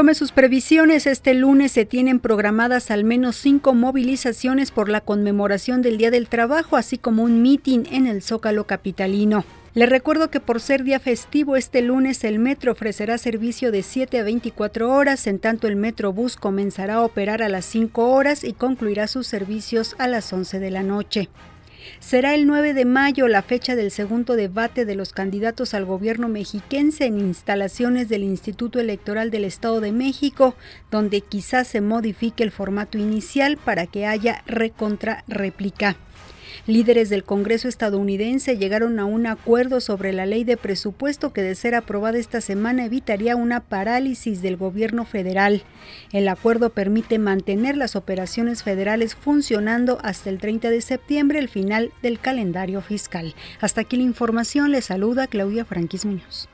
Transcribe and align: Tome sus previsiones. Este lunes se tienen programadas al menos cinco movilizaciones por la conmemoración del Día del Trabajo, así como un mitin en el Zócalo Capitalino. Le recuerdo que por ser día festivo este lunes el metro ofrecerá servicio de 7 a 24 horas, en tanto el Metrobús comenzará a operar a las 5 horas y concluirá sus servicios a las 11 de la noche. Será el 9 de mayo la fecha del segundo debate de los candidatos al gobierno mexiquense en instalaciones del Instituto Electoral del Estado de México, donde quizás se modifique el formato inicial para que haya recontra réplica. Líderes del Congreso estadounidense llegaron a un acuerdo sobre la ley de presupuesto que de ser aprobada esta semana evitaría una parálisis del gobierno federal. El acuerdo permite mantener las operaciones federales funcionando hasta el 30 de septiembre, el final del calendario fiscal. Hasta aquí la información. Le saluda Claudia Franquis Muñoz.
Tome 0.00 0.14
sus 0.14 0.32
previsiones. 0.32 1.06
Este 1.06 1.34
lunes 1.34 1.72
se 1.72 1.84
tienen 1.84 2.20
programadas 2.20 2.90
al 2.90 3.04
menos 3.04 3.36
cinco 3.36 3.74
movilizaciones 3.74 4.70
por 4.70 4.88
la 4.88 5.02
conmemoración 5.02 5.82
del 5.82 5.98
Día 5.98 6.10
del 6.10 6.26
Trabajo, 6.26 6.78
así 6.78 6.96
como 6.96 7.22
un 7.22 7.42
mitin 7.42 7.86
en 7.92 8.06
el 8.06 8.22
Zócalo 8.22 8.66
Capitalino. 8.66 9.44
Le 9.74 9.84
recuerdo 9.84 10.30
que 10.30 10.40
por 10.40 10.62
ser 10.62 10.84
día 10.84 11.00
festivo 11.00 11.54
este 11.54 11.82
lunes 11.82 12.24
el 12.24 12.38
metro 12.38 12.72
ofrecerá 12.72 13.18
servicio 13.18 13.70
de 13.72 13.82
7 13.82 14.20
a 14.20 14.22
24 14.22 14.90
horas, 14.90 15.26
en 15.26 15.38
tanto 15.38 15.68
el 15.68 15.76
Metrobús 15.76 16.36
comenzará 16.36 16.94
a 16.94 17.04
operar 17.04 17.42
a 17.42 17.50
las 17.50 17.66
5 17.66 18.10
horas 18.10 18.42
y 18.42 18.54
concluirá 18.54 19.06
sus 19.06 19.26
servicios 19.26 19.96
a 19.98 20.06
las 20.06 20.32
11 20.32 20.60
de 20.60 20.70
la 20.70 20.82
noche. 20.82 21.28
Será 21.98 22.34
el 22.34 22.46
9 22.46 22.74
de 22.74 22.84
mayo 22.84 23.28
la 23.28 23.42
fecha 23.42 23.76
del 23.76 23.90
segundo 23.90 24.36
debate 24.36 24.84
de 24.84 24.94
los 24.94 25.12
candidatos 25.12 25.74
al 25.74 25.84
gobierno 25.84 26.28
mexiquense 26.28 27.06
en 27.06 27.18
instalaciones 27.18 28.08
del 28.08 28.24
Instituto 28.24 28.80
Electoral 28.80 29.30
del 29.30 29.44
Estado 29.44 29.80
de 29.80 29.92
México, 29.92 30.54
donde 30.90 31.20
quizás 31.20 31.68
se 31.68 31.80
modifique 31.80 32.42
el 32.42 32.50
formato 32.50 32.98
inicial 32.98 33.56
para 33.56 33.86
que 33.86 34.06
haya 34.06 34.42
recontra 34.46 35.24
réplica. 35.28 35.96
Líderes 36.66 37.08
del 37.10 37.24
Congreso 37.24 37.68
estadounidense 37.68 38.56
llegaron 38.56 38.98
a 38.98 39.04
un 39.04 39.26
acuerdo 39.26 39.80
sobre 39.80 40.12
la 40.12 40.26
ley 40.26 40.44
de 40.44 40.56
presupuesto 40.56 41.32
que 41.32 41.42
de 41.42 41.54
ser 41.54 41.74
aprobada 41.74 42.18
esta 42.18 42.40
semana 42.40 42.84
evitaría 42.84 43.36
una 43.36 43.60
parálisis 43.60 44.42
del 44.42 44.56
gobierno 44.56 45.04
federal. 45.04 45.62
El 46.12 46.28
acuerdo 46.28 46.70
permite 46.70 47.18
mantener 47.18 47.76
las 47.76 47.96
operaciones 47.96 48.62
federales 48.62 49.14
funcionando 49.14 49.98
hasta 50.02 50.30
el 50.30 50.38
30 50.38 50.70
de 50.70 50.80
septiembre, 50.80 51.38
el 51.38 51.48
final 51.48 51.92
del 52.02 52.18
calendario 52.20 52.80
fiscal. 52.80 53.34
Hasta 53.60 53.82
aquí 53.82 53.96
la 53.96 54.02
información. 54.04 54.72
Le 54.72 54.82
saluda 54.82 55.26
Claudia 55.26 55.64
Franquis 55.64 56.04
Muñoz. 56.04 56.48